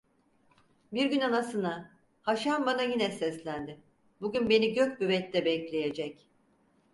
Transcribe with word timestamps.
Bir 0.93 1.05
gün 1.05 1.19
anasına: 1.21 1.91
'Haşan 2.21 2.65
bana 2.65 2.81
yine 2.81 3.11
seslendi; 3.11 3.81
bugün 4.21 4.49
beni 4.49 4.73
Gök 4.73 5.01
Büvet'te 5.01 5.45
bekleyecek. 5.45 6.27